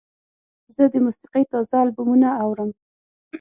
[0.75, 2.69] زه د موسیقۍ تازه البومونه اورم.